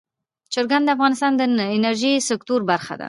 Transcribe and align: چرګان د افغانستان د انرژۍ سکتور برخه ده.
چرګان 0.53 0.81
د 0.85 0.89
افغانستان 0.95 1.31
د 1.35 1.41
انرژۍ 1.75 2.13
سکتور 2.29 2.59
برخه 2.71 2.93
ده. 2.97 2.99